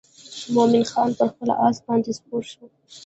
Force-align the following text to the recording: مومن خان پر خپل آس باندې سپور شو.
مومن 0.53 0.83
خان 0.91 1.09
پر 1.17 1.27
خپل 1.33 1.49
آس 1.65 1.77
باندې 1.85 2.11
سپور 2.17 2.43
شو. 2.51 2.65